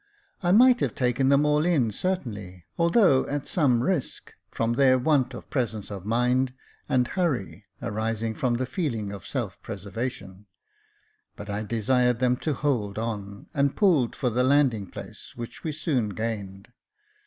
I 0.41 0.51
might 0.51 0.79
have 0.79 0.95
taken 0.95 1.29
them 1.29 1.45
all 1.45 1.63
in 1.63 1.91
certainly, 1.91 2.65
although 2.75 3.23
at 3.27 3.47
some 3.47 3.83
risk, 3.83 4.33
from 4.49 4.73
their 4.73 4.97
want 4.97 5.35
of 5.35 5.47
presence 5.51 5.91
of 5.91 6.07
mind 6.07 6.55
and 6.89 7.07
hurry, 7.09 7.65
arising 7.83 8.33
from 8.33 8.55
the 8.55 8.65
feeling 8.65 9.11
of 9.11 9.27
self 9.27 9.61
preservation; 9.61 10.47
but 11.35 11.51
I 11.51 11.61
desired 11.61 12.17
them 12.17 12.35
to 12.37 12.55
hold 12.55 12.97
on, 12.97 13.45
and 13.53 13.75
pulled 13.75 14.15
for 14.15 14.31
the 14.31 14.43
landing 14.43 14.87
place, 14.87 15.33
which 15.35 15.63
we 15.63 15.71
soon 15.71 16.09
gained. 16.09 16.69